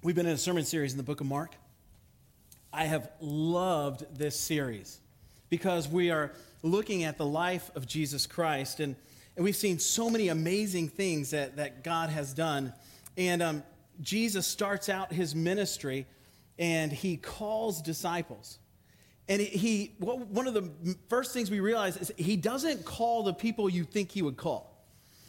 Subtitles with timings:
[0.00, 1.56] We've been in a sermon series in the book of Mark.
[2.72, 5.00] I have loved this series
[5.50, 6.30] because we are
[6.62, 8.94] looking at the life of Jesus Christ, and,
[9.34, 12.72] and we've seen so many amazing things that, that God has done.
[13.16, 13.64] And um,
[14.00, 16.06] Jesus starts out his ministry
[16.60, 18.60] and he calls disciples.
[19.28, 23.68] And he, one of the first things we realize is he doesn't call the people
[23.68, 24.78] you think he would call.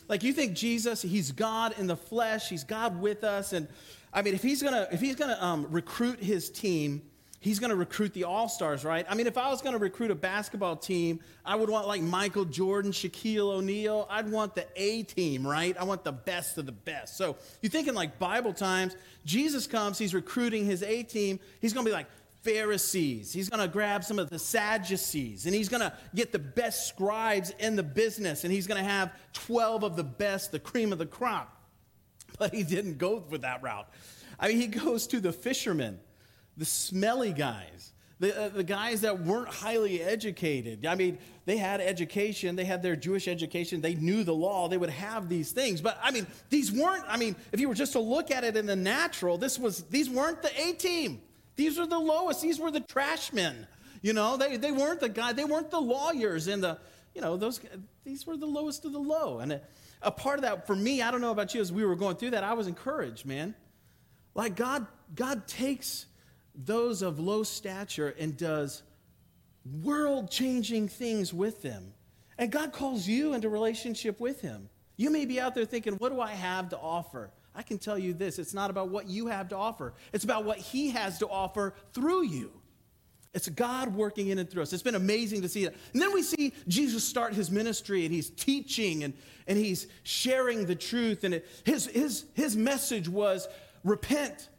[0.07, 3.67] Like you think Jesus, he's God in the flesh, he's God with us, and
[4.13, 7.01] I mean, if he's gonna if he's gonna um, recruit his team,
[7.39, 9.05] he's gonna recruit the all stars, right?
[9.09, 12.45] I mean, if I was gonna recruit a basketball team, I would want like Michael
[12.45, 14.07] Jordan, Shaquille O'Neal.
[14.09, 15.77] I'd want the A team, right?
[15.77, 17.17] I want the best of the best.
[17.17, 21.39] So you think in like Bible times, Jesus comes, he's recruiting his A team.
[21.61, 22.07] He's gonna be like,
[22.41, 23.33] Pharisees.
[23.33, 26.87] He's going to grab some of the Sadducees and he's going to get the best
[26.87, 30.93] scribes in the business and he's going to have 12 of the best, the cream
[30.93, 31.58] of the crop.
[32.39, 33.87] But he didn't go with that route.
[34.39, 35.99] I mean, he goes to the fishermen,
[36.55, 40.85] the smelly guys, the, uh, the guys that weren't highly educated.
[40.85, 44.77] I mean, they had education, they had their Jewish education, they knew the law, they
[44.77, 45.81] would have these things.
[45.81, 48.55] But I mean, these weren't, I mean, if you were just to look at it
[48.55, 51.21] in the natural, this was, these weren't the A team.
[51.55, 53.67] These were the lowest, these were the trash men.
[54.01, 56.77] You know, they, they weren't the guy, they weren't the lawyers and the,
[57.13, 57.59] you know, those,
[58.05, 59.39] these were the lowest of the low.
[59.39, 59.59] And,
[60.01, 62.15] a part of that for me, I don't know about you, as we were going
[62.15, 63.55] through that, I was encouraged, man.
[64.35, 66.05] Like God, God takes
[66.55, 68.83] those of low stature and does
[69.83, 71.93] world changing things with them.
[72.37, 74.69] And God calls you into relationship with Him.
[74.95, 77.31] You may be out there thinking, what do I have to offer?
[77.53, 80.45] I can tell you this it's not about what you have to offer, it's about
[80.45, 82.51] what He has to offer through you.
[83.33, 84.73] It's God working in and through us.
[84.73, 85.75] It's been amazing to see that.
[85.93, 89.13] And then we see Jesus start his ministry and he's teaching and,
[89.47, 91.23] and he's sharing the truth.
[91.23, 93.47] And it, his, his, his message was
[93.83, 94.49] repent.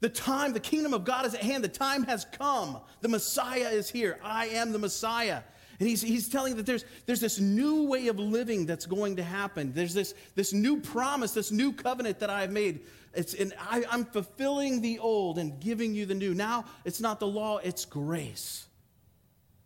[0.00, 1.64] The time, the kingdom of God is at hand.
[1.64, 2.78] The time has come.
[3.00, 4.18] The Messiah is here.
[4.22, 5.40] I am the Messiah.
[5.80, 9.22] And he's, he's telling that there's, there's this new way of living that's going to
[9.22, 9.72] happen.
[9.72, 12.80] There's this, this new promise, this new covenant that I've made.
[13.18, 16.34] It's, and I, I'm fulfilling the old and giving you the new.
[16.34, 18.68] Now it's not the law, it's grace.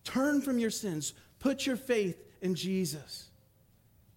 [0.05, 3.29] Turn from your sins, put your faith in Jesus,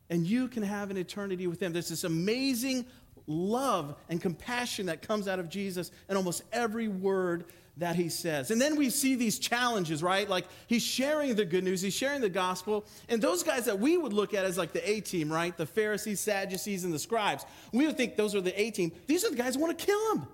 [0.10, 1.74] and you can have an eternity with Him.
[1.74, 2.86] There's this amazing
[3.28, 7.46] love and compassion that comes out of Jesus in almost every word
[7.78, 8.52] that he says.
[8.52, 10.30] And then we see these challenges, right?
[10.30, 12.86] Like he's sharing the good news, he's sharing the gospel.
[13.10, 15.56] And those guys that we would look at as like the A team, right?
[15.56, 18.92] The Pharisees, Sadducees, and the scribes, we would think those are the A team.
[19.08, 20.28] These are the guys who want to kill him.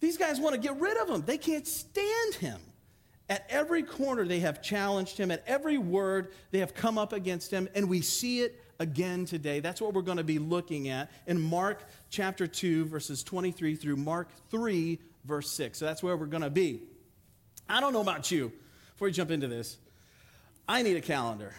[0.00, 1.22] These guys want to get rid of him.
[1.24, 2.60] They can't stand him.
[3.28, 5.30] At every corner, they have challenged him.
[5.30, 7.68] At every word, they have come up against him.
[7.76, 9.60] And we see it again today.
[9.60, 13.96] That's what we're going to be looking at in Mark chapter 2, verses 23 through
[13.96, 15.78] Mark 3, verse 6.
[15.78, 16.80] So that's where we're going to be.
[17.68, 18.50] I don't know about you,
[18.94, 19.76] before we jump into this,
[20.66, 21.52] I need a calendar.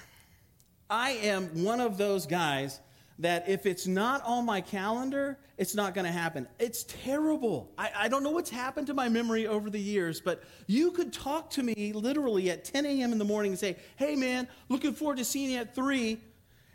[0.90, 2.82] I am one of those guys
[3.20, 6.48] that if it's not on my calendar, it's not going to happen.
[6.60, 7.72] It's terrible.
[7.78, 11.14] I, I, don't know what's happened to my memory over the years, but you could
[11.14, 13.12] talk to me literally at 10 a.m.
[13.12, 16.20] in the morning and say, Hey, man, looking forward to seeing you at 3.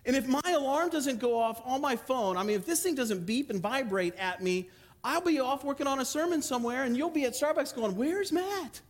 [0.06, 2.94] And if my alarm doesn't go off on my phone, I mean, if this thing
[2.94, 4.70] doesn't beep and vibrate at me,
[5.02, 8.32] I'll be off working on a sermon somewhere and you'll be at Starbucks going, Where's
[8.32, 8.80] Matt?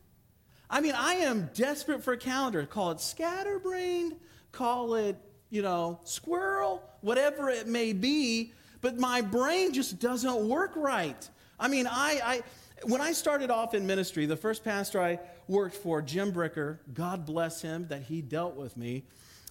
[0.68, 2.66] I mean, I am desperate for a calendar.
[2.66, 4.16] Call it scatterbrained,
[4.52, 5.16] call it,
[5.48, 11.28] you know, squirrel, whatever it may be, but my brain just doesn't work right.
[11.58, 12.42] I mean, I, I
[12.82, 17.24] when I started off in ministry, the first pastor I worked for, Jim Bricker, God
[17.24, 19.04] bless him that he dealt with me.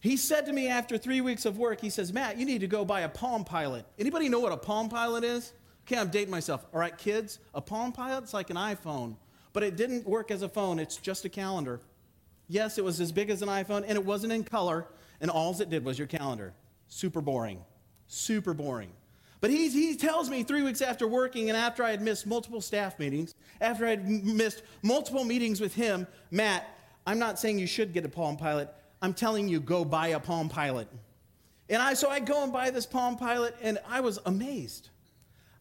[0.06, 2.68] He said to me after three weeks of work, he says, Matt, you need to
[2.68, 3.88] go buy a Palm Pilot.
[3.98, 5.52] Anybody know what a Palm Pilot is?
[5.88, 6.64] Okay, I'm dating myself.
[6.72, 9.16] All right, kids, a Palm Pilot's like an iPhone,
[9.52, 10.78] but it didn't work as a phone.
[10.78, 11.80] It's just a calendar.
[12.48, 14.86] Yes, it was as big as an iPhone, and it wasn't in color,
[15.22, 16.54] and all it did was your calendar.
[16.88, 17.64] Super boring.
[18.06, 18.92] Super boring.
[19.42, 22.62] But he, he tells me three weeks after working and after I had missed multiple
[22.62, 26.70] staff meetings, after I had missed multiple meetings with him, Matt,
[27.08, 28.72] I'm not saying you should get a Palm Pilot.
[29.06, 30.88] I'm telling you, go buy a Palm Pilot.
[31.70, 34.90] And I, so I go and buy this Palm Pilot, and I was amazed.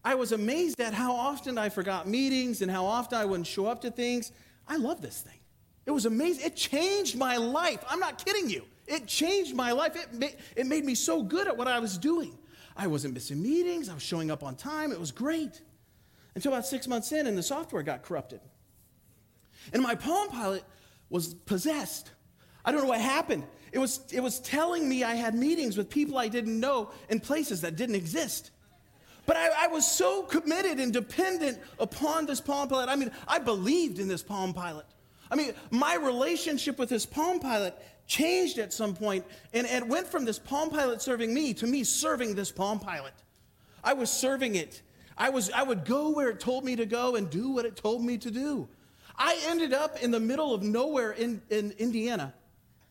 [0.03, 3.67] I was amazed at how often I forgot meetings and how often I wouldn't show
[3.67, 4.33] up to things.
[4.67, 5.39] I love this thing.
[5.85, 6.47] It was amazing.
[6.47, 7.85] It changed my life.
[7.87, 8.65] I'm not kidding you.
[8.87, 9.95] It changed my life.
[9.95, 12.39] It made, it made me so good at what I was doing.
[12.75, 13.91] I wasn't missing meetings.
[13.91, 14.91] I was showing up on time.
[14.91, 15.61] It was great.
[16.35, 18.41] Until about six months in, and the software got corrupted.
[19.75, 20.65] And my Palm Pilot
[21.11, 22.11] was possessed.
[22.65, 23.45] I don't know what happened.
[23.73, 27.21] It was, it was telling me I had meetings with people I didn't know in
[27.21, 28.51] places that didn't exist.
[29.27, 32.89] But I, I, was so committed and dependent upon this Palm Pilot.
[32.89, 34.87] I mean, I believed in this Palm Pilot.
[35.31, 37.75] I mean, my relationship with this Palm Pilot
[38.07, 41.85] changed at some point, and it went from this Palm Pilot serving me to me
[41.85, 43.15] serving this Palm Pilot.
[43.83, 44.83] I was serving it.
[45.17, 47.77] I, was, I would go where it told me to go and do what it
[47.77, 48.69] told me to do.
[49.17, 52.35] I ended up in the middle of nowhere in, in Indiana.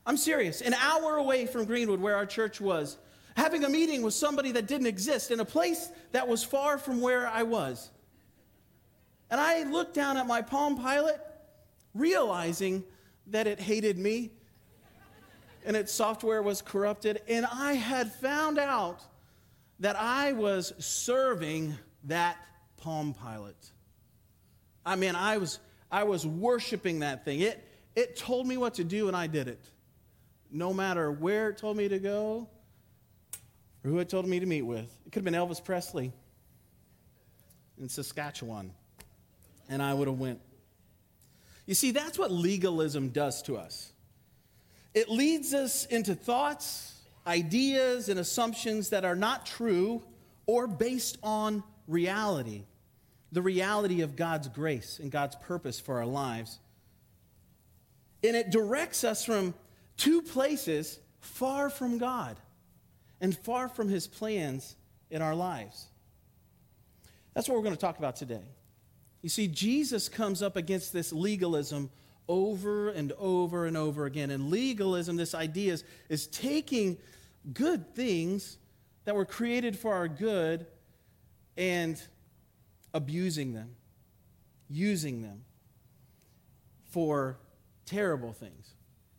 [0.05, 2.97] I'm serious, an hour away from Greenwood, where our church was
[3.35, 7.01] having a meeting with somebody that didn't exist in a place that was far from
[7.01, 7.89] where I was.
[9.29, 11.19] And I looked down at my Palm Pilot,
[11.95, 12.83] realizing
[13.27, 14.31] that it hated me
[15.65, 17.21] and its software was corrupted.
[17.27, 19.01] And I had found out
[19.79, 22.37] that I was serving that
[22.77, 23.55] Palm Pilot.
[24.85, 25.59] I mean, I was,
[25.91, 27.39] I was worshiping that thing.
[27.39, 27.65] It,
[27.95, 29.65] it told me what to do, and I did it.
[30.53, 32.47] No matter where it told me to go,
[33.83, 34.85] or who it told me to meet with.
[35.05, 36.13] It could have been Elvis Presley
[37.79, 38.71] in Saskatchewan,
[39.67, 40.39] and I would have went.
[41.65, 43.91] You see, that's what legalism does to us.
[44.93, 50.03] It leads us into thoughts, ideas, and assumptions that are not true
[50.45, 52.63] or based on reality,
[53.31, 56.59] the reality of God's grace and God's purpose for our lives.
[58.23, 59.53] And it directs us from
[59.97, 62.37] two places far from God
[63.21, 64.75] and far from his plans
[65.09, 65.87] in our lives.
[67.33, 68.43] That's what we're going to talk about today.
[69.21, 71.89] You see, Jesus comes up against this legalism
[72.27, 74.31] over and over and over again.
[74.31, 76.97] And legalism, this idea is, is taking
[77.53, 78.57] good things
[79.05, 80.65] that were created for our good
[81.57, 82.01] and
[82.93, 83.75] abusing them,
[84.69, 85.43] using them
[86.91, 87.37] for
[87.85, 88.72] terrible things.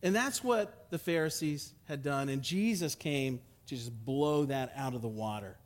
[0.05, 2.29] And that's what the Pharisees had done.
[2.29, 5.57] And Jesus came to just blow that out of the water.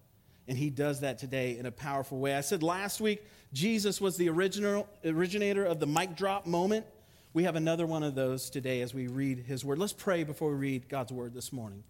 [0.46, 2.34] And he does that today in a powerful way.
[2.34, 6.86] I said last week, Jesus was the original, originator of the mic drop moment.
[7.34, 9.78] We have another one of those today as we read his word.
[9.78, 11.82] Let's pray before we read God's word this morning.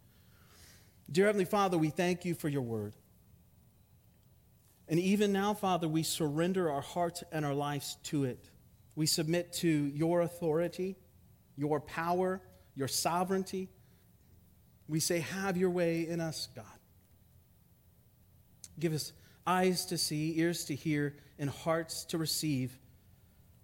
[1.10, 2.94] Dear Heavenly Father, we thank you for your word.
[4.88, 8.48] And even now, Father, we surrender our hearts and our lives to it.
[8.96, 10.96] We submit to your authority,
[11.58, 12.40] your power,
[12.74, 13.68] your sovereignty.
[14.88, 16.64] We say, Have your way in us, God.
[18.78, 19.12] Give us
[19.46, 22.78] eyes to see, ears to hear, and hearts to receive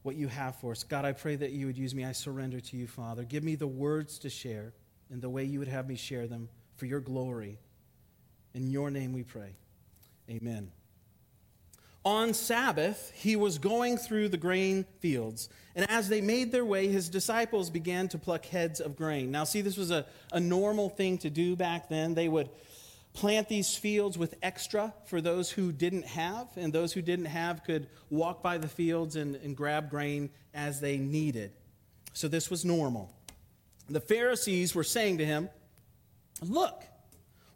[0.02, 0.82] what you have for us.
[0.82, 2.04] God, I pray that you would use me.
[2.04, 3.24] I surrender to you, Father.
[3.24, 4.74] Give me the words to share
[5.10, 7.58] in the way you would have me share them for your glory.
[8.54, 9.56] In your name we pray.
[10.28, 10.70] Amen.
[12.04, 16.88] On Sabbath, he was going through the grain fields, and as they made their way,
[16.88, 19.30] his disciples began to pluck heads of grain.
[19.30, 22.12] Now, see, this was a, a normal thing to do back then.
[22.14, 22.50] They would
[23.14, 27.64] plant these fields with extra for those who didn't have, and those who didn't have
[27.64, 31.52] could walk by the fields and, and grab grain as they needed.
[32.12, 33.10] So, this was normal.
[33.88, 35.48] The Pharisees were saying to him,
[36.42, 36.84] Look,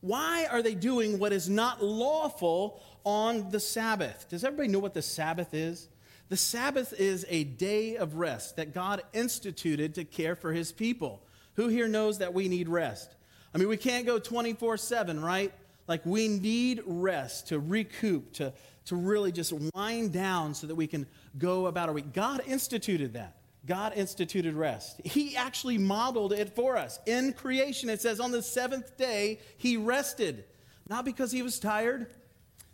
[0.00, 4.26] why are they doing what is not lawful on the Sabbath.
[4.28, 5.88] Does everybody know what the Sabbath is?
[6.28, 11.22] The Sabbath is a day of rest that God instituted to care for his people.
[11.54, 13.14] Who here knows that we need rest?
[13.54, 15.52] I mean, we can't go 24 7, right?
[15.86, 18.52] Like, we need rest to recoup, to,
[18.84, 21.06] to really just wind down so that we can
[21.38, 22.12] go about our week.
[22.12, 23.36] God instituted that.
[23.68, 25.00] God instituted rest.
[25.04, 26.98] He actually modeled it for us.
[27.06, 30.44] In creation, it says on the seventh day, he rested.
[30.88, 32.06] Not because he was tired,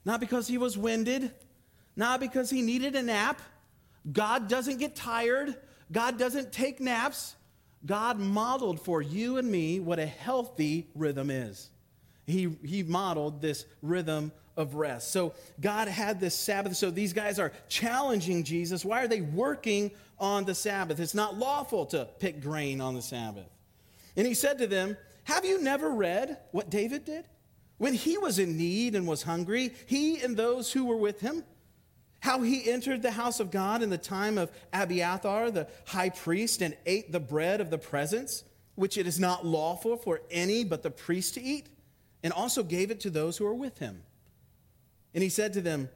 [0.05, 1.33] not because he was winded,
[1.97, 3.43] not because he needed a nap.
[4.11, 5.57] God doesn't get tired,
[5.91, 7.35] God doesn't take naps.
[7.85, 11.69] God modeled for you and me what a healthy rhythm is.
[12.27, 15.13] He, he modeled this rhythm of rest.
[15.13, 16.77] So God had this Sabbath.
[16.77, 18.85] So these guys are challenging Jesus.
[18.85, 21.01] Why are they working on the Sabbath?
[21.01, 23.47] It's not lawful to pick grain on the Sabbath.
[24.17, 27.25] And he said to them, Have you never read what David did?
[27.79, 31.45] When he was in need and was hungry, he and those who were with him,
[32.21, 36.63] how he entered the house of God in the time of Abiathar, the high priest,
[36.63, 38.45] and ate the bread of the presence,
[38.77, 41.67] which it is not lawful for any but the priest to eat,
[42.23, 44.03] and also gave it to those who were with him.
[45.15, 45.89] And he said to them,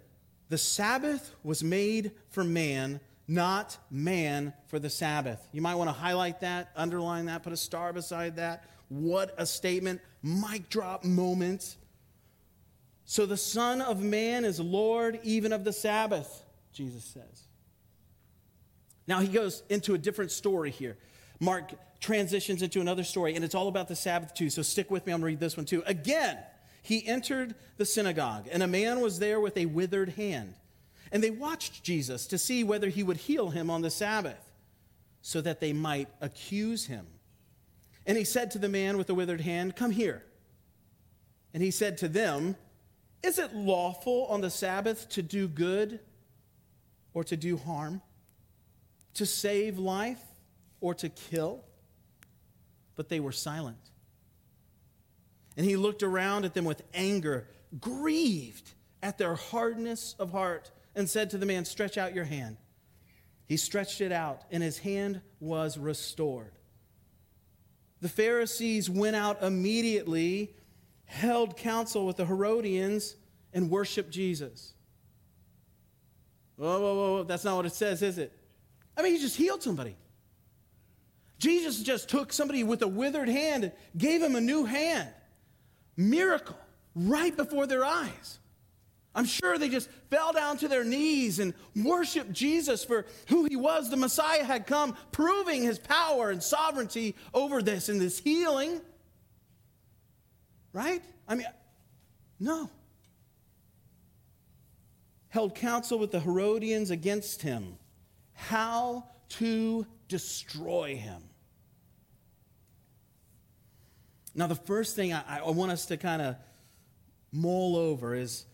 [0.48, 5.46] The Sabbath was made for man, not man for the Sabbath.
[5.52, 8.64] You might want to highlight that, underline that, put a star beside that.
[8.88, 10.00] What a statement.
[10.22, 11.76] Mic drop moment.
[13.04, 17.48] So the Son of Man is Lord even of the Sabbath, Jesus says.
[19.06, 20.96] Now he goes into a different story here.
[21.40, 24.50] Mark transitions into another story, and it's all about the Sabbath too.
[24.50, 25.82] So stick with me, I'm gonna read this one too.
[25.86, 26.38] Again,
[26.82, 30.54] he entered the synagogue, and a man was there with a withered hand.
[31.10, 34.52] And they watched Jesus to see whether he would heal him on the Sabbath,
[35.22, 37.06] so that they might accuse him.
[38.06, 40.22] And he said to the man with the withered hand, Come here.
[41.52, 42.56] And he said to them,
[43.22, 46.00] Is it lawful on the Sabbath to do good
[47.12, 48.00] or to do harm?
[49.14, 50.22] To save life
[50.80, 51.64] or to kill?
[52.96, 53.87] But they were silent.
[55.58, 57.48] And he looked around at them with anger,
[57.80, 58.70] grieved
[59.02, 62.56] at their hardness of heart, and said to the man, Stretch out your hand.
[63.46, 66.52] He stretched it out, and his hand was restored.
[68.00, 70.54] The Pharisees went out immediately,
[71.06, 73.16] held counsel with the Herodians,
[73.52, 74.74] and worshiped Jesus.
[76.54, 78.32] Whoa, whoa, whoa, that's not what it says, is it?
[78.96, 79.96] I mean, he just healed somebody.
[81.38, 85.08] Jesus just took somebody with a withered hand and gave him a new hand
[85.98, 86.56] miracle
[86.94, 88.38] right before their eyes.
[89.14, 93.56] I'm sure they just fell down to their knees and worshiped Jesus for who he
[93.56, 93.90] was.
[93.90, 98.80] The Messiah had come, proving his power and sovereignty over this and this healing.
[100.72, 101.02] Right?
[101.26, 101.48] I mean,
[102.38, 102.70] no.
[105.30, 107.76] Held counsel with the Herodians against him,
[108.34, 111.22] how to destroy him.
[114.38, 116.36] Now, the first thing I, I want us to kind of
[117.32, 118.46] mull over is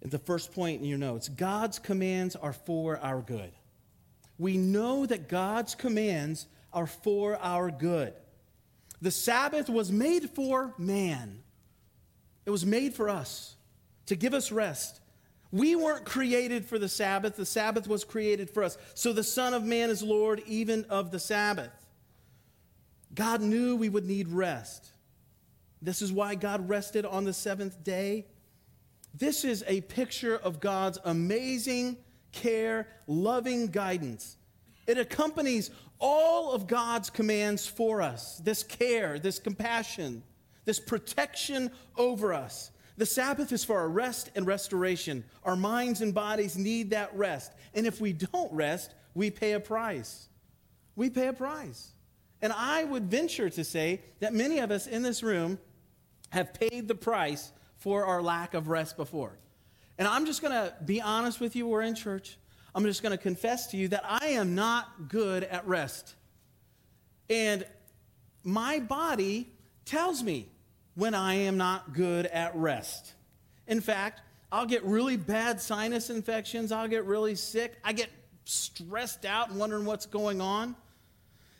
[0.00, 3.50] the first point in your notes God's commands are for our good.
[4.38, 8.14] We know that God's commands are for our good.
[9.02, 11.42] The Sabbath was made for man,
[12.46, 13.56] it was made for us
[14.06, 15.00] to give us rest.
[15.50, 18.78] We weren't created for the Sabbath, the Sabbath was created for us.
[18.94, 21.72] So the Son of Man is Lord even of the Sabbath.
[23.12, 24.92] God knew we would need rest.
[25.84, 28.24] This is why God rested on the seventh day.
[29.12, 31.98] This is a picture of God's amazing
[32.32, 34.38] care, loving guidance.
[34.86, 40.22] It accompanies all of God's commands for us this care, this compassion,
[40.64, 42.70] this protection over us.
[42.96, 45.24] The Sabbath is for our rest and restoration.
[45.42, 47.52] Our minds and bodies need that rest.
[47.74, 50.28] And if we don't rest, we pay a price.
[50.96, 51.92] We pay a price.
[52.40, 55.58] And I would venture to say that many of us in this room
[56.34, 59.38] have paid the price for our lack of rest before.
[59.98, 62.36] And I'm just going to be honest with you, we're in church.
[62.74, 66.14] I'm just going to confess to you that I am not good at rest.
[67.30, 67.64] And
[68.42, 69.52] my body
[69.84, 70.48] tells me
[70.94, 73.14] when I am not good at rest.
[73.66, 78.10] In fact, I'll get really bad sinus infections, I'll get really sick, I get
[78.44, 80.76] stressed out and wondering what's going on.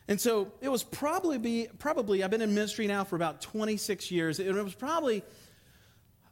[0.08, 4.10] And so it was probably be, probably I've been in ministry now for about 26
[4.10, 4.38] years.
[4.38, 5.22] And it was probably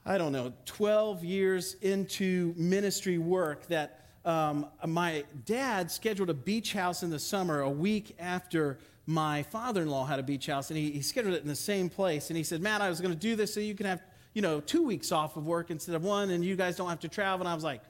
[0.05, 6.73] I don't know 12 years into ministry work that um, my dad scheduled a beach
[6.73, 10.91] house in the summer a week after my father-in-law had a beach house and he,
[10.91, 13.19] he scheduled it in the same place and he said matt i was going to
[13.19, 14.00] do this so you can have
[14.33, 17.00] you know two weeks off of work instead of one and you guys don't have
[17.00, 17.83] to travel and i was like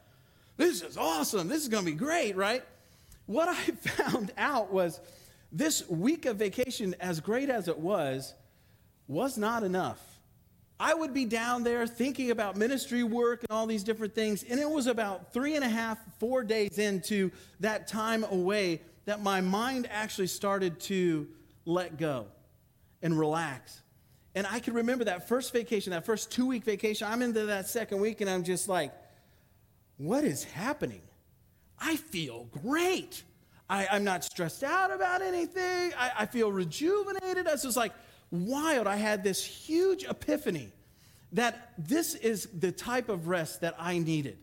[0.56, 2.64] this is awesome this is going to be great right
[3.26, 3.54] what i
[4.04, 5.00] found out was
[5.52, 8.34] this week of vacation, as great as it was,
[9.06, 10.00] was not enough.
[10.80, 14.58] I would be down there thinking about ministry work and all these different things, and
[14.58, 17.30] it was about three and a half, four days into
[17.60, 21.28] that time away that my mind actually started to
[21.66, 22.26] let go
[23.02, 23.82] and relax.
[24.34, 27.06] And I can remember that first vacation, that first two week vacation.
[27.06, 28.92] I'm into that second week, and I'm just like,
[29.98, 31.02] what is happening?
[31.78, 33.22] I feel great.
[33.72, 35.94] I, am not stressed out about anything.
[35.98, 37.46] I, I feel rejuvenated.
[37.46, 37.92] It's just like
[38.30, 38.86] wild.
[38.86, 40.70] I had this huge epiphany
[41.32, 44.36] that this is the type of rest that I needed.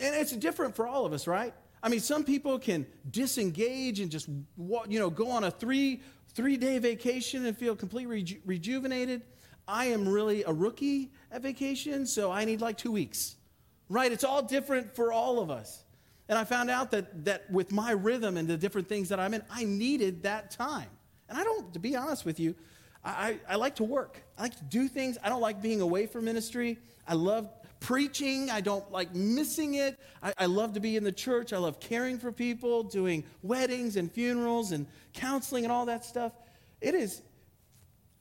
[0.00, 1.52] And it's different for all of us, right?
[1.82, 6.00] I mean, some people can disengage and just, you know, go on a three,
[6.34, 9.22] three day vacation and feel completely reju- rejuvenated.
[9.66, 13.34] I am really a rookie at vacation, so I need like two weeks,
[13.88, 14.12] right?
[14.12, 15.82] It's all different for all of us.
[16.30, 19.34] And I found out that, that with my rhythm and the different things that I'm
[19.34, 20.86] in, I needed that time.
[21.28, 22.54] And I don't, to be honest with you,
[23.04, 24.22] I, I like to work.
[24.38, 25.18] I like to do things.
[25.24, 26.78] I don't like being away from ministry.
[27.08, 28.48] I love preaching.
[28.48, 29.98] I don't like missing it.
[30.22, 31.52] I, I, love to be in the church.
[31.52, 36.32] I love caring for people, doing weddings and funerals and counseling and all that stuff.
[36.80, 37.22] It is,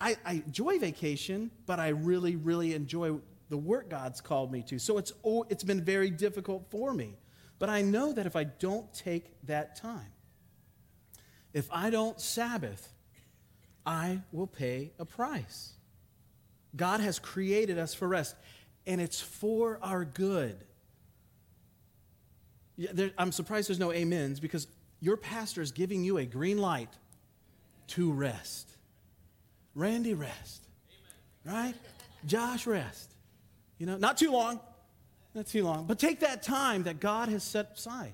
[0.02, 4.80] I, I enjoy vacation, but I really, really enjoy the work God's called me to.
[4.80, 7.18] So it's, oh, it's been very difficult for me.
[7.60, 10.14] But I know that if I don't take that time,
[11.54, 12.94] if I don't Sabbath,
[13.86, 15.74] I will pay a price.
[16.76, 18.36] God has created us for rest.
[18.88, 20.58] and it's for our good.
[23.18, 24.68] I'm surprised there's no amens because
[25.00, 26.90] your pastor is giving you a green light
[27.88, 28.70] to rest.
[29.76, 30.64] Randy, rest.
[31.46, 31.64] Amen.
[31.64, 31.76] Right?
[32.26, 33.12] Josh, rest.
[33.78, 34.60] You know, not too long,
[35.40, 38.14] not too long, but take that time that God has set aside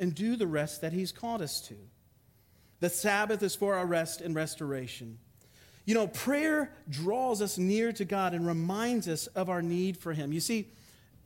[0.00, 1.74] and do the rest that He's called us to.
[2.80, 5.18] The Sabbath is for our rest and restoration.
[5.84, 10.14] You know, prayer draws us near to God and reminds us of our need for
[10.14, 10.32] Him.
[10.32, 10.70] You see,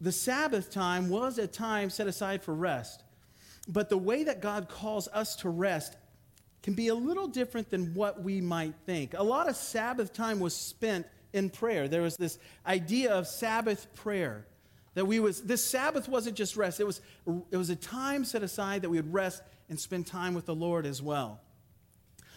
[0.01, 3.05] the Sabbath time was a time set aside for rest,
[3.69, 5.97] but the way that God calls us to rest
[6.65, 9.15] can be a little different than what we might think.
[9.17, 11.87] A lot of Sabbath time was spent in prayer.
[11.87, 14.45] There was this idea of Sabbath prayer
[14.95, 16.81] that we was this Sabbath wasn't just rest.
[16.81, 17.01] It was
[17.51, 20.55] it was a time set aside that we would rest and spend time with the
[20.55, 21.41] Lord as well.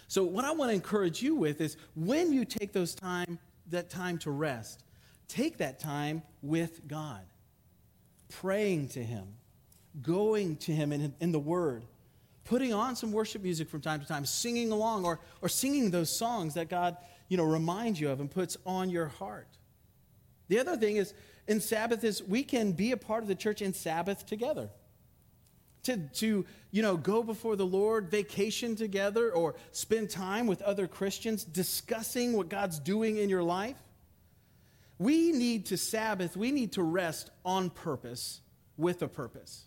[0.07, 3.39] So what I want to encourage you with is when you take those time
[3.69, 4.83] that time to rest,
[5.27, 7.21] take that time with God.
[8.29, 9.25] Praying to him,
[10.01, 11.85] going to him in, in the word,
[12.43, 16.09] putting on some worship music from time to time, singing along or, or singing those
[16.09, 19.47] songs that God, you know, reminds you of and puts on your heart.
[20.47, 21.13] The other thing is
[21.47, 24.69] in Sabbath is we can be a part of the church in Sabbath together
[25.83, 30.87] to, to you know, go before the Lord, vacation together, or spend time with other
[30.87, 33.77] Christians discussing what God's doing in your life.
[34.99, 38.41] We need to Sabbath, we need to rest on purpose
[38.77, 39.65] with a purpose.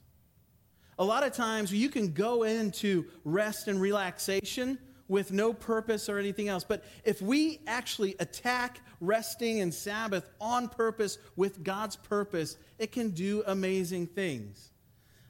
[0.97, 4.78] A lot of times you can go into rest and relaxation
[5.09, 6.65] with no purpose or anything else.
[6.65, 13.11] But if we actually attack resting and Sabbath on purpose with God's purpose, it can
[13.11, 14.71] do amazing things.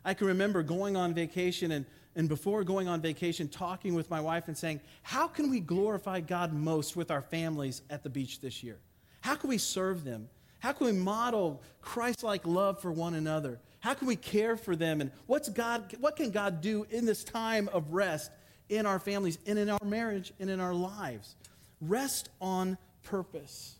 [0.04, 4.20] I can remember going on vacation and, and before going on vacation, talking with my
[4.20, 8.40] wife and saying, How can we glorify God most with our families at the beach
[8.40, 8.78] this year?
[9.22, 10.28] How can we serve them?
[10.58, 13.58] How can we model Christ like love for one another?
[13.80, 15.02] How can we care for them?
[15.02, 18.30] And what's God, what can God do in this time of rest
[18.68, 21.36] in our families and in our marriage and in our lives?
[21.80, 23.76] Rest on purpose.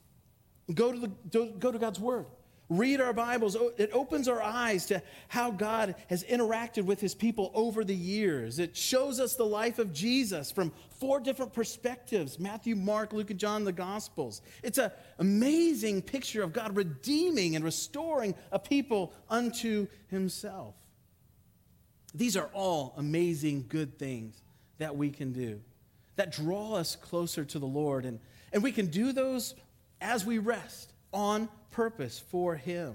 [0.72, 2.26] Go to, the, go to God's Word
[2.68, 7.50] read our Bibles, it opens our eyes to how God has interacted with his people
[7.54, 8.58] over the years.
[8.58, 13.38] It shows us the life of Jesus from four different perspectives Matthew, Mark, Luke, and
[13.38, 14.40] John, the Gospels.
[14.62, 20.74] It's an amazing picture of God redeeming and restoring a people unto himself.
[22.14, 24.40] These are all amazing good things
[24.78, 25.60] that we can do
[26.16, 28.04] that draw us closer to the Lord.
[28.04, 28.20] And,
[28.52, 29.54] and we can do those
[30.00, 32.94] as we rest on purpose for Him.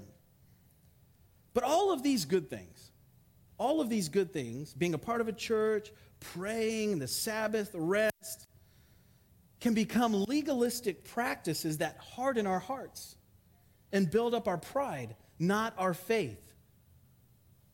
[1.52, 2.92] But all of these good things,
[3.58, 7.80] all of these good things, being a part of a church, praying, the Sabbath, the
[7.80, 8.46] rest,
[9.60, 13.16] can become legalistic practices that harden our hearts
[13.92, 16.40] and build up our pride, not our faith.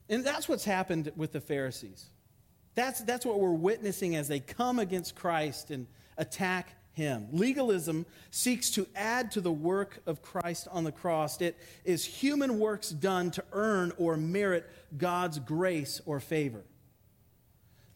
[0.08, 2.06] And that's what's happened with the Pharisees.
[2.76, 5.86] That's, that's what we're witnessing as they come against Christ and
[6.16, 7.28] attack him.
[7.32, 11.40] Legalism seeks to add to the work of Christ on the cross.
[11.40, 16.64] It is human works done to earn or merit God's grace or favor.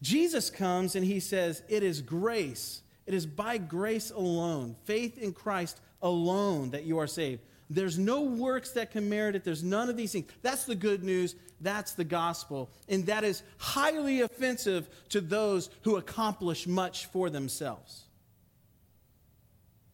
[0.01, 2.81] Jesus comes and he says, It is grace.
[3.05, 7.41] It is by grace alone, faith in Christ alone, that you are saved.
[7.73, 9.45] There's no works that can merit it.
[9.45, 10.29] There's none of these things.
[10.41, 11.35] That's the good news.
[11.61, 12.69] That's the gospel.
[12.89, 18.03] And that is highly offensive to those who accomplish much for themselves.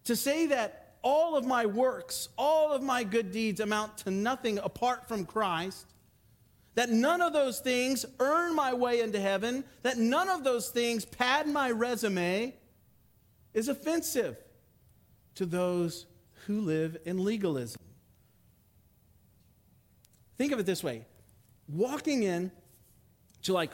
[0.06, 4.58] To say that all of my works, all of my good deeds amount to nothing
[4.58, 5.86] apart from Christ,
[6.74, 11.06] that none of those things earn my way into heaven, that none of those things
[11.06, 12.56] pad my resume,
[13.54, 14.38] is offensive
[15.36, 16.08] to those
[16.48, 17.82] who live in legalism.
[20.38, 21.06] Think of it this way
[21.68, 22.52] walking in
[23.44, 23.72] to like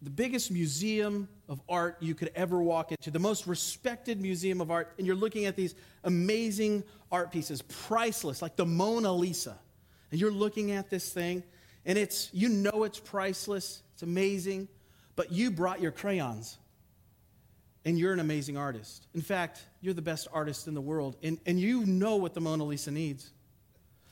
[0.00, 4.70] the biggest museum of art you could ever walk into, the most respected museum of
[4.70, 9.58] art, and you're looking at these amazing art pieces, priceless, like the Mona Lisa.
[10.12, 11.42] And you're looking at this thing,
[11.84, 14.68] and it's, you know it's priceless, it's amazing,
[15.16, 16.58] but you brought your crayons,
[17.84, 19.06] and you're an amazing artist.
[19.14, 22.40] In fact, you're the best artist in the world, and, and you know what the
[22.40, 23.30] Mona Lisa needs.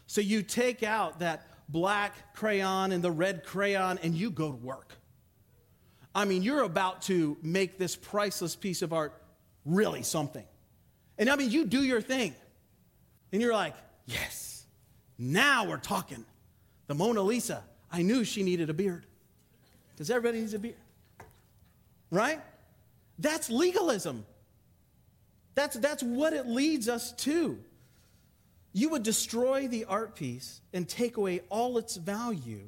[0.07, 4.57] So you take out that black crayon and the red crayon, and you go to
[4.57, 4.97] work
[6.17, 9.13] I mean, you're about to make this priceless piece of art
[9.67, 10.47] really something.
[11.19, 12.35] And I mean, you do your thing.
[13.33, 13.75] And you're like,
[14.07, 14.65] yes,
[15.19, 16.25] now we're talking.
[16.87, 19.05] The Mona Lisa, I knew she needed a beard
[19.93, 20.77] because everybody needs a beard.
[22.11, 22.41] Right?
[23.19, 24.27] That's legalism.
[25.55, 27.59] That's, that's what it leads us to.
[28.77, 32.61] you would destroy the art piece and take away all its value.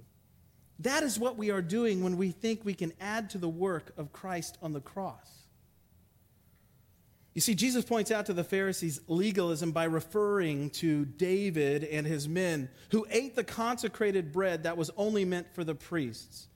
[0.79, 3.93] That is what we are doing when we think we can add to the work
[3.99, 5.29] of Christ on the cross.
[7.35, 12.27] You see, Jesus points out to the Pharisees legalism by referring to David and his
[12.27, 16.49] men who ate the consecrated bread that was only meant for the priests.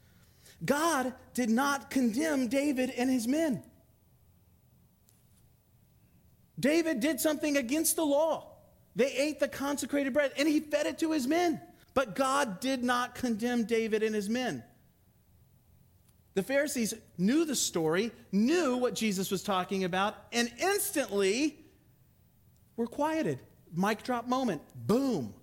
[0.64, 3.62] God did not condemn David and his men.
[6.59, 8.49] David did something against the law.
[8.95, 11.61] They ate the consecrated bread and he fed it to his men.
[11.95, 14.62] But God did not condemn David and his men.
[16.35, 21.59] The Pharisees knew the story, knew what Jesus was talking about, and instantly
[22.77, 23.38] were quieted.
[23.75, 24.62] Mic drop moment.
[24.75, 25.35] Boom.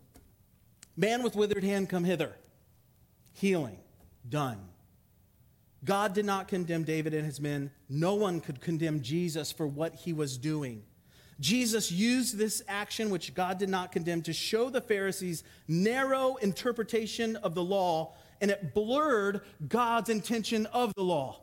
[0.98, 2.36] Man with withered hand, come hither.
[3.34, 3.78] Healing.
[4.28, 4.60] Done.
[5.86, 7.72] God did not condemn David and his men.
[7.88, 10.84] No one could condemn Jesus for what he was doing.
[11.40, 17.36] Jesus used this action, which God did not condemn, to show the Pharisees' narrow interpretation
[17.38, 21.42] of the law, and it blurred God's intention of the law.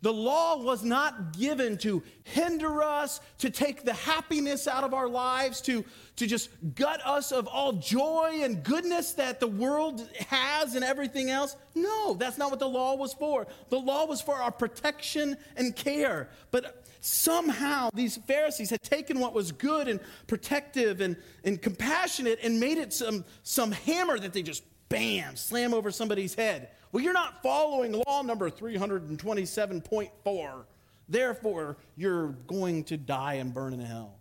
[0.00, 5.08] The law was not given to hinder us, to take the happiness out of our
[5.08, 5.84] lives, to,
[6.16, 11.30] to just gut us of all joy and goodness that the world has and everything
[11.30, 11.56] else.
[11.74, 13.48] No, that's not what the law was for.
[13.70, 16.28] The law was for our protection and care.
[16.52, 22.60] But somehow these Pharisees had taken what was good and protective and, and compassionate and
[22.60, 26.70] made it some, some hammer that they just bam, slam over somebody's head.
[26.92, 30.64] Well, you're not following law number 327.4.
[31.08, 34.18] Therefore, you're going to die and burn in hell.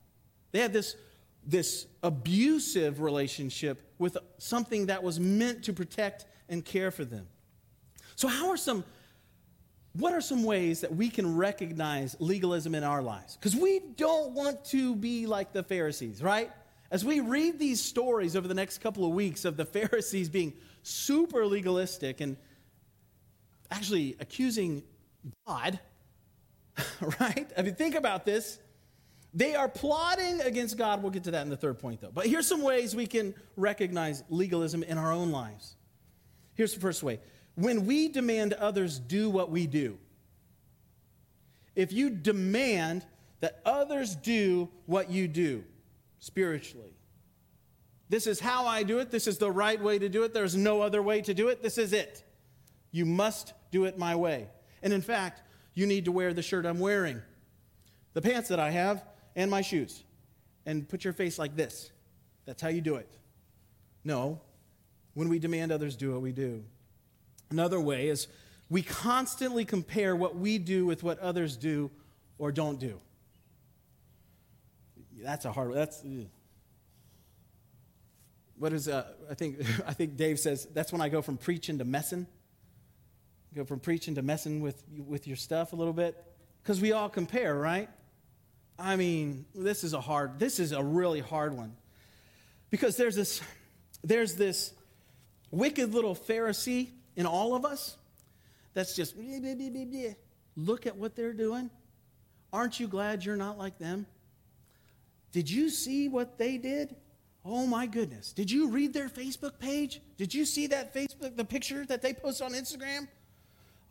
[0.51, 0.95] They had this,
[1.45, 7.27] this abusive relationship with something that was meant to protect and care for them.
[8.15, 8.83] So, how are some,
[9.97, 13.35] what are some ways that we can recognize legalism in our lives?
[13.35, 16.51] Because we don't want to be like the Pharisees, right?
[16.91, 20.53] As we read these stories over the next couple of weeks of the Pharisees being
[20.83, 22.37] super legalistic and
[23.71, 24.83] actually accusing
[25.45, 25.79] God,
[27.19, 27.51] right?
[27.57, 28.59] I mean, think about this.
[29.33, 31.01] They are plotting against God.
[31.01, 32.11] We'll get to that in the third point, though.
[32.13, 35.75] But here's some ways we can recognize legalism in our own lives.
[36.53, 37.19] Here's the first way
[37.57, 39.97] when we demand others do what we do.
[41.75, 43.05] If you demand
[43.39, 45.63] that others do what you do
[46.19, 46.93] spiritually,
[48.09, 49.09] this is how I do it.
[49.09, 50.35] This is the right way to do it.
[50.35, 51.63] There's no other way to do it.
[51.63, 52.23] This is it.
[52.91, 54.47] You must do it my way.
[54.83, 55.41] And in fact,
[55.73, 57.21] you need to wear the shirt I'm wearing,
[58.13, 59.03] the pants that I have,
[59.35, 60.03] and my shoes.
[60.67, 61.91] And put your face like this.
[62.45, 63.17] That's how you do it.
[64.03, 64.41] No,
[65.15, 66.63] when we demand others do what we do.
[67.49, 68.27] Another way is
[68.69, 71.89] we constantly compare what we do with what others do
[72.37, 72.99] or don't do.
[75.21, 75.73] That's a hard.
[75.73, 76.03] That's
[78.57, 78.87] what is.
[78.87, 79.59] Uh, I think.
[79.87, 82.27] I think Dave says that's when I go from preaching to messing.
[83.55, 86.15] Go from preaching to messing with, with your stuff a little bit.
[86.61, 87.89] Because we all compare, right?
[88.77, 91.75] I mean, this is a hard, this is a really hard one.
[92.69, 93.41] Because there's this,
[94.03, 94.73] there's this
[95.49, 97.97] wicked little Pharisee in all of us
[98.73, 99.15] that's just,
[100.55, 101.69] look at what they're doing.
[102.53, 104.05] Aren't you glad you're not like them?
[105.33, 106.95] Did you see what they did?
[107.43, 108.33] Oh my goodness.
[108.33, 109.99] Did you read their Facebook page?
[110.17, 113.07] Did you see that Facebook, the picture that they post on Instagram?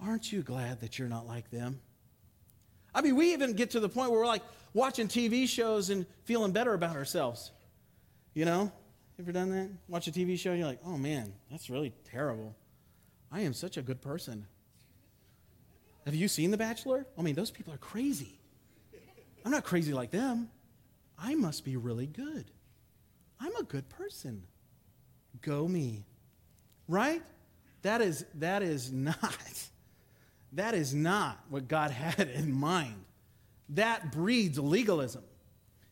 [0.00, 1.80] Aren't you glad that you're not like them?
[2.94, 6.06] I mean, we even get to the point where we're like watching TV shows and
[6.24, 7.50] feeling better about ourselves.
[8.34, 8.72] You know?
[9.18, 9.70] Ever done that?
[9.88, 12.54] Watch a TV show and you're like, oh man, that's really terrible.
[13.30, 14.46] I am such a good person.
[16.04, 17.06] Have you seen The Bachelor?
[17.18, 18.38] I mean, those people are crazy.
[19.44, 20.48] I'm not crazy like them.
[21.18, 22.44] I must be really good.
[23.40, 24.42] I'm a good person.
[25.42, 26.04] Go me.
[26.88, 27.22] Right?
[27.82, 29.16] That is, that is not
[30.52, 33.04] that is not what God had in mind.
[33.70, 35.22] That breeds legalism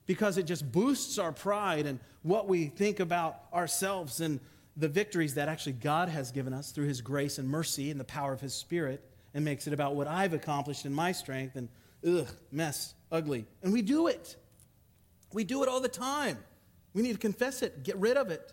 [0.06, 4.40] because it just boosts our pride and what we think about ourselves and
[4.76, 8.04] the victories that actually God has given us through His grace and mercy and the
[8.04, 11.68] power of His Spirit and makes it about what I've accomplished in my strength and
[12.06, 13.46] ugh, mess, ugly.
[13.62, 14.36] And we do it.
[15.32, 16.38] We do it all the time.
[16.92, 18.52] We need to confess it, get rid of it,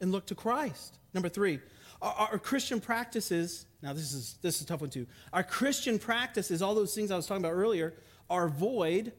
[0.00, 0.98] and look to Christ.
[1.12, 1.60] Number three,
[2.00, 5.06] our, our Christian practices now, this is, this is a tough one too.
[5.32, 7.94] Our Christian practices, all those things I was talking about earlier,
[8.30, 9.12] are void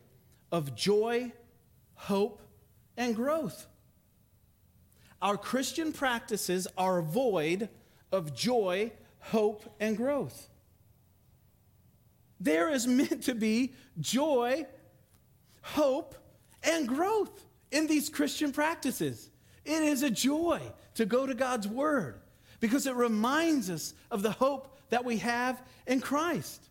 [0.52, 1.34] of joy,
[1.96, 2.42] hope,
[2.96, 3.68] and growth.
[5.24, 7.70] Our Christian practices are void
[8.12, 10.50] of joy, hope, and growth.
[12.42, 14.66] There is meant to be joy,
[15.62, 16.16] hope,
[16.62, 19.30] and growth in these Christian practices.
[19.64, 20.60] It is a joy
[20.96, 22.20] to go to God's Word
[22.60, 26.68] because it reminds us of the hope that we have in Christ.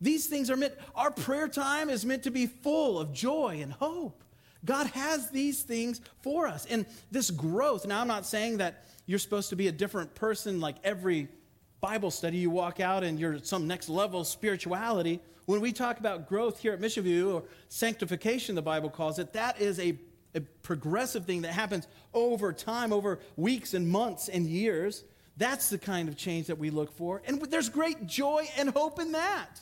[0.00, 3.70] These things are meant, our prayer time is meant to be full of joy and
[3.70, 4.21] hope.
[4.64, 6.66] God has these things for us.
[6.66, 10.60] And this growth, now I'm not saying that you're supposed to be a different person
[10.60, 11.28] like every
[11.80, 15.20] Bible study you walk out and you're some next level spirituality.
[15.46, 19.32] When we talk about growth here at Mission View or sanctification, the Bible calls it,
[19.32, 19.98] that is a,
[20.34, 25.02] a progressive thing that happens over time, over weeks and months and years.
[25.36, 27.20] That's the kind of change that we look for.
[27.26, 29.60] And there's great joy and hope in that.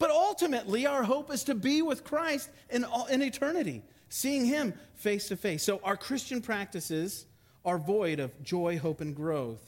[0.00, 5.28] But ultimately, our hope is to be with Christ in, in eternity, seeing Him face
[5.28, 5.62] to face.
[5.62, 7.26] So our Christian practices
[7.66, 9.60] are void of joy, hope, and growth.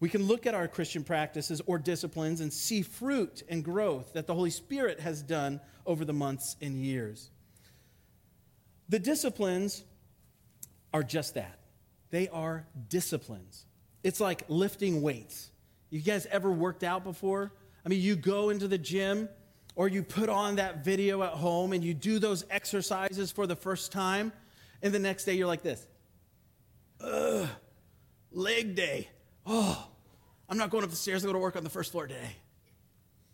[0.00, 4.26] We can look at our Christian practices or disciplines and see fruit and growth that
[4.26, 7.30] the Holy Spirit has done over the months and years.
[8.88, 9.84] The disciplines
[10.94, 11.58] are just that
[12.10, 13.66] they are disciplines.
[14.02, 15.50] It's like lifting weights.
[15.90, 17.52] You guys ever worked out before?
[17.84, 19.28] I mean, you go into the gym
[19.76, 23.56] or you put on that video at home and you do those exercises for the
[23.56, 24.32] first time,
[24.82, 25.86] and the next day you're like this.
[27.00, 27.48] Ugh,
[28.30, 29.08] leg day.
[29.46, 29.88] Oh,
[30.48, 32.36] I'm not going up the stairs to go to work on the first floor today.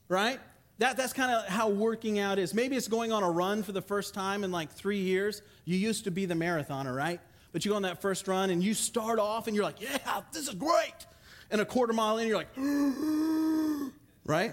[0.08, 0.40] Right?
[0.78, 2.54] That, that's kind of how working out is.
[2.54, 5.42] Maybe it's going on a run for the first time in like three years.
[5.66, 7.20] You used to be the marathoner, right?
[7.52, 10.22] But you go on that first run and you start off and you're like, yeah,
[10.32, 11.06] this is great.
[11.50, 12.54] And a quarter mile in, you're like,
[14.30, 14.52] right?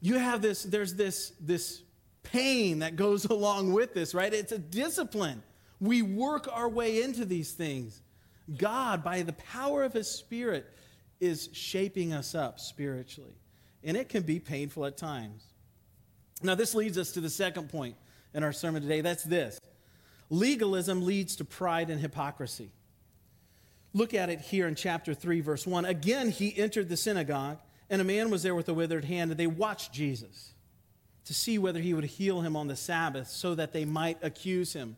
[0.00, 1.82] You have this, there's this, this
[2.24, 4.32] pain that goes along with this, right?
[4.32, 5.42] It's a discipline.
[5.80, 8.02] We work our way into these things.
[8.56, 10.66] God, by the power of His Spirit,
[11.20, 13.36] is shaping us up spiritually.
[13.84, 15.44] And it can be painful at times.
[16.42, 17.94] Now, this leads us to the second point
[18.34, 19.00] in our sermon today.
[19.00, 19.60] That's this
[20.30, 22.70] legalism leads to pride and hypocrisy.
[23.92, 25.84] Look at it here in chapter 3, verse 1.
[25.84, 27.58] Again, he entered the synagogue,
[27.92, 30.54] and a man was there with a withered hand, and they watched Jesus
[31.26, 34.72] to see whether he would heal him on the Sabbath so that they might accuse
[34.72, 34.96] him.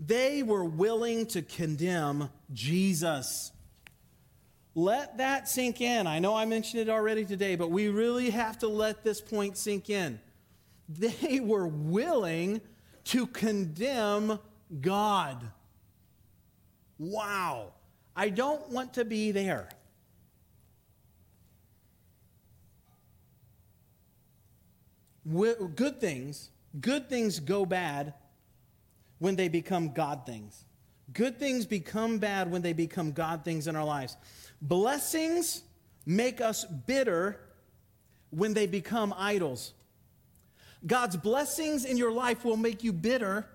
[0.00, 3.52] They were willing to condemn Jesus.
[4.74, 6.08] Let that sink in.
[6.08, 9.56] I know I mentioned it already today, but we really have to let this point
[9.56, 10.20] sink in.
[10.88, 12.60] They were willing
[13.04, 14.40] to condemn
[14.80, 15.48] God.
[16.98, 17.74] Wow.
[18.16, 19.68] I don't want to be there.
[25.30, 28.14] Good things, good things go bad
[29.18, 30.64] when they become God things.
[31.12, 34.16] Good things become bad when they become God things in our lives.
[34.60, 35.62] Blessings
[36.06, 37.40] make us bitter
[38.30, 39.72] when they become idols.
[40.86, 43.46] God's blessings in your life will make you bitter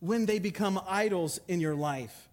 [0.00, 2.28] when they become idols in your life.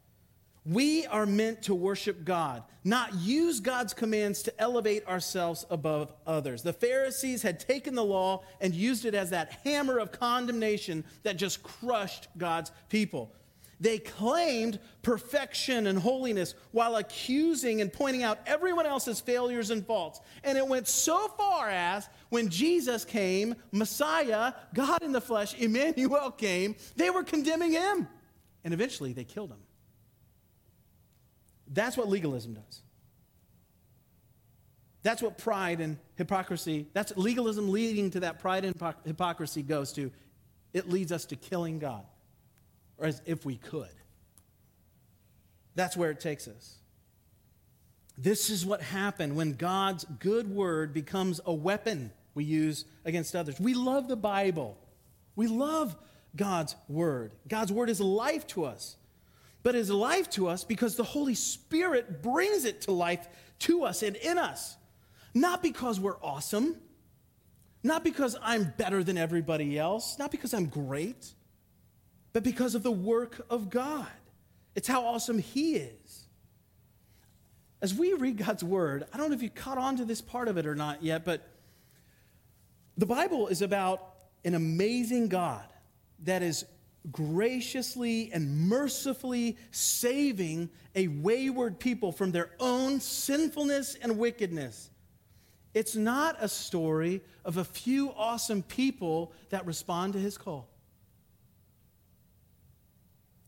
[0.65, 6.63] We are meant to worship God, not use God's commands to elevate ourselves above others.
[6.63, 11.37] The Pharisees had taken the law and used it as that hammer of condemnation that
[11.37, 13.33] just crushed God's people.
[13.81, 20.19] They claimed perfection and holiness while accusing and pointing out everyone else's failures and faults.
[20.43, 26.31] And it went so far as when Jesus came, Messiah, God in the flesh, Emmanuel
[26.31, 28.09] came, they were condemning him.
[28.65, 29.59] And eventually they killed him.
[31.69, 32.81] That's what legalism does.
[35.01, 40.11] That's what pride and hypocrisy, that's legalism leading to that pride and hypocrisy goes to.
[40.73, 42.03] It leads us to killing God
[42.97, 43.87] or as if we could.
[45.75, 46.75] That's where it takes us.
[48.17, 53.59] This is what happened when God's good word becomes a weapon we use against others.
[53.59, 54.77] We love the Bible.
[55.37, 55.95] We love
[56.35, 57.31] God's word.
[57.47, 58.97] God's word is life to us.
[59.69, 63.27] But is life to us because the Holy Spirit brings it to life
[63.59, 64.75] to us and in us.
[65.35, 66.75] Not because we're awesome,
[67.83, 71.35] not because I'm better than everybody else, not because I'm great,
[72.33, 74.07] but because of the work of God.
[74.73, 76.25] It's how awesome He is.
[77.79, 80.47] As we read God's word, I don't know if you caught on to this part
[80.47, 81.47] of it or not yet, but
[82.97, 85.67] the Bible is about an amazing God
[86.23, 86.65] that is
[87.11, 94.89] graciously and mercifully saving a wayward people from their own sinfulness and wickedness.
[95.73, 100.67] It's not a story of a few awesome people that respond to his call.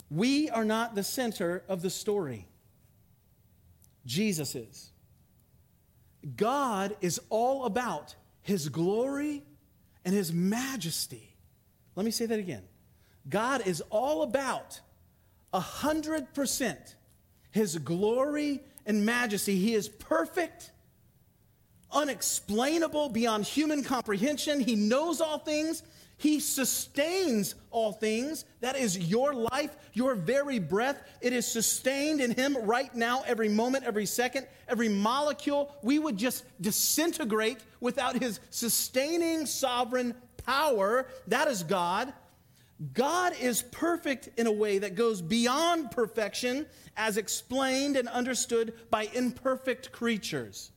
[0.10, 2.48] We are not the center of the story.
[4.06, 4.92] Jesus is.
[6.36, 9.44] God is all about his glory
[10.04, 11.36] and his majesty.
[11.96, 12.64] Let me say that again.
[13.30, 14.80] God is all about
[15.54, 16.96] a 100%
[17.52, 19.58] his glory and majesty.
[19.58, 20.72] He is perfect,
[21.92, 24.60] unexplainable beyond human comprehension.
[24.60, 25.84] He knows all things.
[26.18, 28.46] He sustains all things.
[28.62, 31.02] That is your life, your very breath.
[31.20, 35.76] It is sustained in Him right now, every moment, every second, every molecule.
[35.82, 40.14] We would just disintegrate without His sustaining sovereign
[40.46, 41.08] power.
[41.28, 42.14] That is God.
[42.94, 46.66] God is perfect in a way that goes beyond perfection
[46.98, 50.72] as explained and understood by imperfect creatures.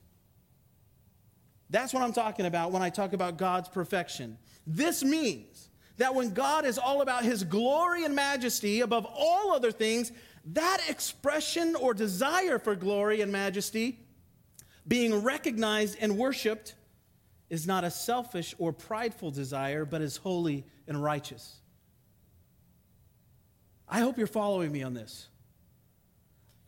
[1.71, 4.37] That's what I'm talking about when I talk about God's perfection.
[4.67, 9.73] This means that when God is all about his glory and majesty above all other
[9.73, 10.13] things,
[10.47, 13.99] that expression or desire for glory and majesty
[14.87, 16.75] being recognized and worshiped
[17.49, 21.61] is not a selfish or prideful desire, but is holy and righteous.
[23.95, 25.29] I hope you're following me on this.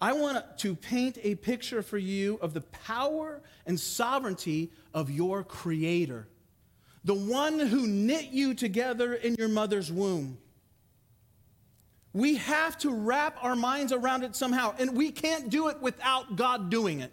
[0.00, 5.42] I want to paint a picture for you of the power and sovereignty of your
[5.42, 6.28] Creator
[7.06, 10.38] the one who knit you together in your mother's womb.
[12.12, 16.34] We have to wrap our minds around it somehow, and we can't do it without
[16.34, 17.12] God doing it.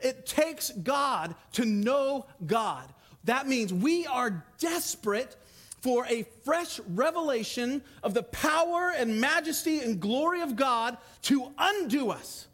[0.00, 2.92] It takes God to know God.
[3.24, 5.36] That means we are desperate
[5.80, 12.10] for a fresh revelation of the power and majesty and glory of God to undo
[12.10, 12.46] us,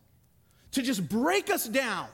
[0.73, 2.09] to just break us down,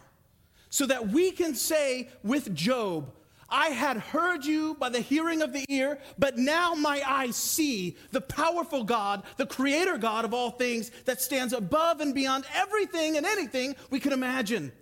[0.71, 3.13] so that we can say with Job,
[3.51, 7.99] I had heard you by the hearing of the ear, but now my eyes see
[8.11, 13.19] the powerful God, the creator God of all things that stands above and beyond everything
[13.19, 14.73] and anything we can imagine.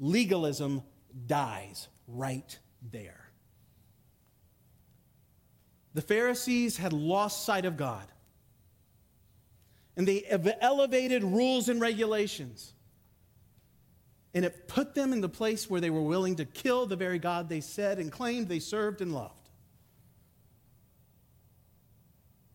[0.00, 0.82] Legalism
[1.26, 2.58] dies right
[2.90, 3.23] there.
[5.94, 8.06] The Pharisees had lost sight of God,
[9.96, 10.24] and they
[10.60, 12.74] elevated rules and regulations
[14.34, 17.20] and it put them in the place where they were willing to kill the very
[17.20, 19.48] God they said and claimed they served and loved.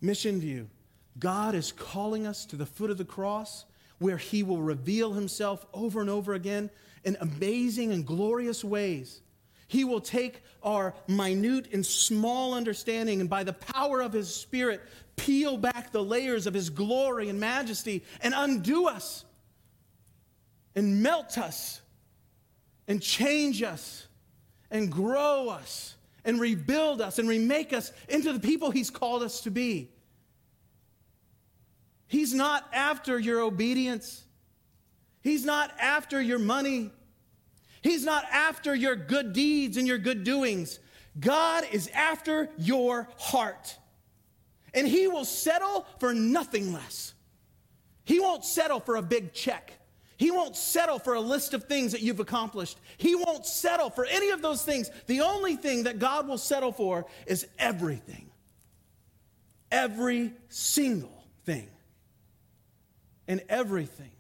[0.02, 0.70] Mission view
[1.18, 3.66] God is calling us to the foot of the cross
[3.98, 6.70] where He will reveal Himself over and over again
[7.06, 9.22] in amazing and glorious ways.
[9.70, 14.82] He will take our minute and small understanding and by the power of His Spirit
[15.16, 19.26] peel back the layers of His glory and majesty and undo us
[20.76, 21.82] and melt us
[22.88, 24.08] and change us
[24.72, 29.42] and grow us and rebuild us and remake us into the people He's called us
[29.42, 29.92] to be.
[32.08, 34.24] He's not after your obedience.
[35.22, 36.90] He's not after your money.
[37.82, 40.80] He's not after your good deeds and your good doings.
[41.20, 43.78] God is after your heart.
[44.74, 47.14] And He will settle for nothing less.
[48.04, 49.74] He won't settle for a big check.
[50.18, 52.78] He won't settle for a list of things that you've accomplished.
[52.98, 54.92] He won't settle for any of those things.
[55.08, 58.30] The only thing that God will settle for is everything.
[59.72, 61.70] Every single thing.
[63.28, 64.12] And everything,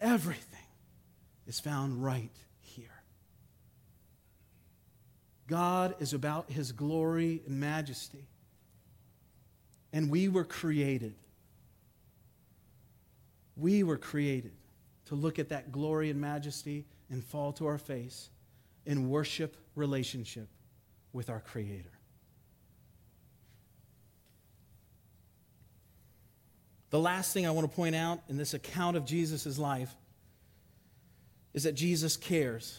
[0.00, 0.49] everything
[1.50, 3.02] is found right here.
[5.48, 8.28] God is about his glory and majesty.
[9.92, 11.16] And we were created.
[13.56, 14.52] We were created
[15.06, 18.30] to look at that glory and majesty and fall to our face
[18.86, 20.46] in worship relationship
[21.12, 21.90] with our Creator.
[26.90, 29.96] The last thing I want to point out in this account of Jesus' life
[31.52, 32.78] is that Jesus cares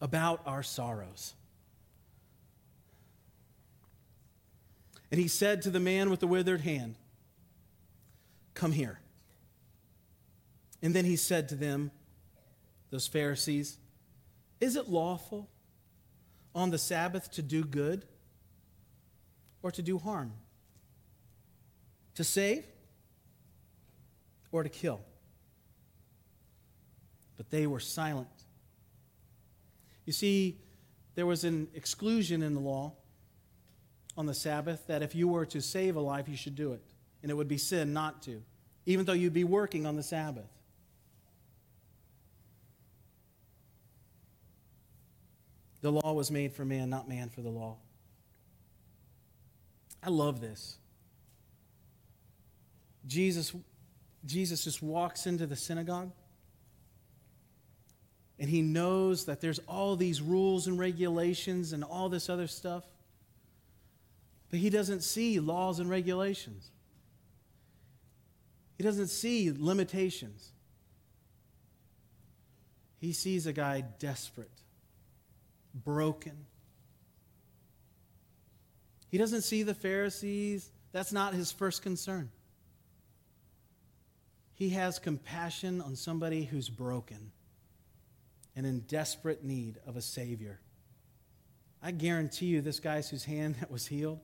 [0.00, 1.34] about our sorrows.
[5.10, 6.96] And he said to the man with the withered hand,
[8.54, 8.98] Come here.
[10.82, 11.92] And then he said to them,
[12.90, 13.78] those Pharisees,
[14.60, 15.48] Is it lawful
[16.54, 18.04] on the Sabbath to do good
[19.62, 20.32] or to do harm?
[22.14, 22.64] To save
[24.50, 25.00] or to kill?
[27.38, 28.28] But they were silent.
[30.04, 30.58] You see,
[31.14, 32.92] there was an exclusion in the law
[34.16, 36.82] on the Sabbath that if you were to save a life, you should do it.
[37.22, 38.42] And it would be sin not to,
[38.84, 40.50] even though you'd be working on the Sabbath.
[45.80, 47.76] The law was made for man, not man for the law.
[50.02, 50.78] I love this.
[53.06, 53.54] Jesus,
[54.26, 56.12] Jesus just walks into the synagogue
[58.38, 62.84] and he knows that there's all these rules and regulations and all this other stuff.
[64.50, 66.70] But he doesn't see laws and regulations.
[68.76, 70.52] He doesn't see limitations.
[72.98, 74.62] He sees a guy desperate,
[75.74, 76.46] broken.
[79.08, 80.70] He doesn't see the Pharisees.
[80.92, 82.30] That's not his first concern.
[84.54, 87.32] He has compassion on somebody who's broken
[88.58, 90.58] and in desperate need of a Savior.
[91.80, 94.18] I guarantee you, this guy whose hand that was healed,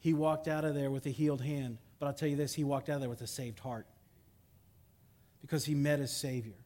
[0.00, 1.76] he walked out of there with a healed hand.
[1.98, 3.86] But I'll tell you this, he walked out of there with a saved heart
[5.42, 6.56] because he met his Savior.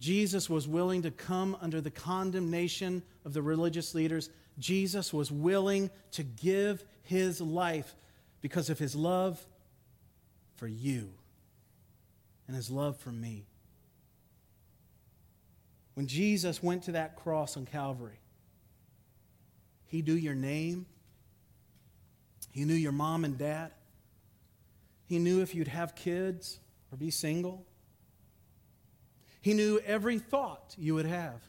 [0.00, 4.28] Jesus was willing to come under the condemnation of the religious leaders.
[4.58, 7.96] Jesus was willing to give his life
[8.42, 9.42] because of his love
[10.56, 11.14] for you
[12.46, 13.46] and his love for me.
[15.94, 18.18] When Jesus went to that cross on Calvary,
[19.86, 20.86] he knew your name,
[22.50, 23.70] he knew your mom and dad,
[25.06, 26.58] he knew if you'd have kids
[26.90, 27.64] or be single.
[29.40, 31.40] He knew every thought you would have,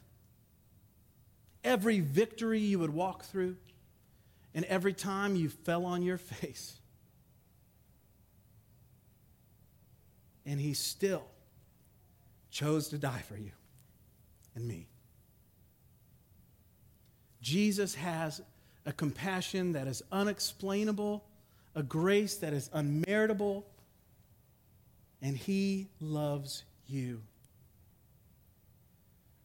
[1.63, 3.55] every victory you would walk through,
[4.53, 6.79] and every time you fell on your face.
[10.45, 11.23] And he still
[12.51, 13.51] chose to die for you
[14.55, 14.87] and me.
[17.41, 18.41] Jesus has
[18.85, 21.23] a compassion that is unexplainable,
[21.75, 23.63] a grace that is unmeritable,
[25.21, 27.21] and he loves you.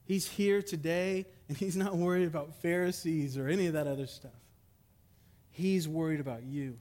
[0.05, 4.33] He's here today, and he's not worried about Pharisees or any of that other stuff.
[5.51, 6.79] He's worried about you.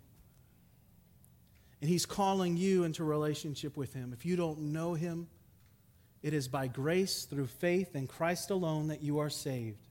[1.82, 4.12] And He's calling you into relationship with Him.
[4.14, 5.28] If you don't know Him,
[6.22, 9.88] it is by grace through faith in Christ alone that you are saved.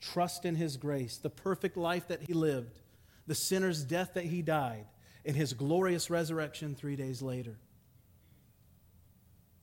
[0.00, 2.80] Trust in His grace, the perfect life that He lived,
[3.26, 4.86] the sinner's death that He died,
[5.24, 7.56] and His glorious resurrection three days later.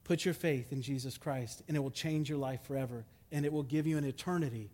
[0.03, 3.51] Put your faith in Jesus Christ, and it will change your life forever, and it
[3.51, 4.69] will give you an eternity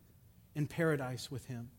[0.54, 1.70] in paradise with Him.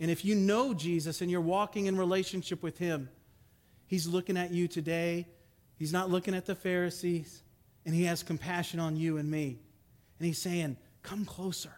[0.00, 3.08] And if you know Jesus and you're walking in relationship with Him,
[3.88, 5.26] He's looking at you today.
[5.76, 7.42] He's not looking at the Pharisees,
[7.84, 9.58] and He has compassion on you and me.
[10.18, 11.72] And He's saying, Come closer.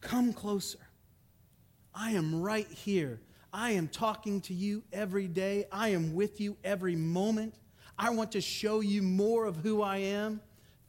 [0.00, 0.80] Come closer.
[1.94, 3.20] I am right here.
[3.52, 5.66] I am talking to you every day.
[5.70, 7.54] I am with you every moment.
[7.98, 10.40] I want to show you more of who I am.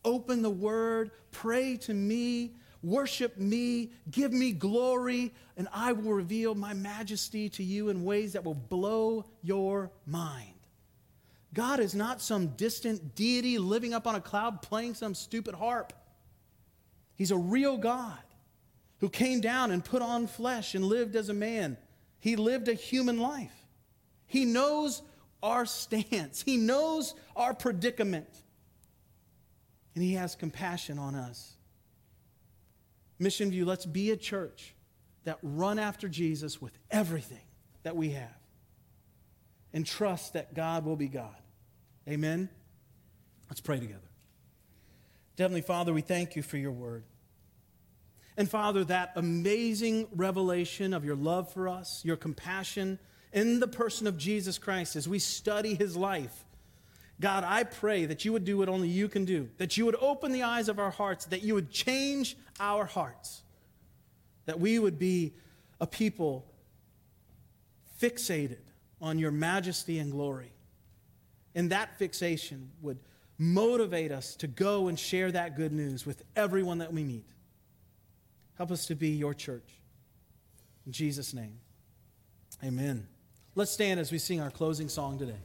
[0.04, 6.54] Open the Word, pray to me, worship me, give me glory, and I will reveal
[6.54, 10.54] my majesty to you in ways that will blow your mind.
[11.54, 15.94] God is not some distant deity living up on a cloud playing some stupid harp.
[17.16, 18.18] He's a real God
[19.00, 21.78] who came down and put on flesh and lived as a man.
[22.20, 23.54] He lived a human life.
[24.26, 25.02] He knows
[25.44, 28.30] our stance, He knows our predicament,
[29.94, 31.56] and He has compassion on us.
[33.24, 34.76] Mission View, let's be a church
[35.24, 37.42] that run after Jesus with everything
[37.84, 38.38] that we have
[39.74, 41.36] and trust that God will be God.
[42.08, 42.50] Amen?
[43.50, 44.00] Let's pray together.
[45.38, 47.04] Heavenly Father, we thank you for your word.
[48.38, 53.00] And Father, that amazing revelation of your love for us, your compassion
[53.32, 56.43] in the person of Jesus Christ as we study his life
[57.24, 59.96] God, I pray that you would do what only you can do, that you would
[60.02, 63.44] open the eyes of our hearts, that you would change our hearts,
[64.46, 65.34] that we would be
[65.80, 66.46] a people
[67.98, 68.58] fixated
[69.02, 70.52] on your majesty and glory.
[71.56, 73.00] And that fixation would
[73.38, 77.24] motivate us to go and share that good news with everyone that we meet.
[78.58, 79.80] Help us to be your church.
[80.86, 81.58] In Jesus' name,
[82.62, 83.08] amen.
[83.56, 85.40] Let's stand as we sing our closing song today.